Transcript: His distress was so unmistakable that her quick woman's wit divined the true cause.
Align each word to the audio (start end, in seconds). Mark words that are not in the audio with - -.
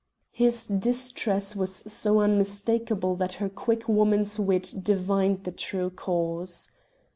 His 0.31 0.65
distress 0.65 1.55
was 1.55 1.71
so 1.75 2.21
unmistakable 2.21 3.15
that 3.17 3.33
her 3.33 3.49
quick 3.49 3.87
woman's 3.87 4.39
wit 4.39 4.73
divined 4.81 5.43
the 5.43 5.51
true 5.51 5.91
cause. 5.91 6.71